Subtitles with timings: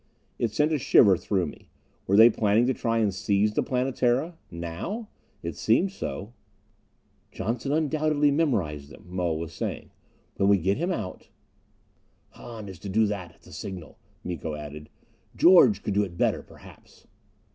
[0.39, 1.69] It sent a shiver through me.
[2.07, 4.33] Were they planning to try and seize the Planetara?
[4.49, 5.09] Now?
[5.43, 6.33] It seemed so.
[7.31, 9.91] "Johnson undoubtedly memorized them," Moa was saying.
[10.37, 11.27] "When we get him out"
[12.31, 14.89] "Hahn is to do that, at the signal." Miko added,
[15.35, 17.05] "George could do it better, perhaps."